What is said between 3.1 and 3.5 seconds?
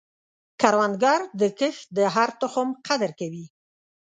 کوي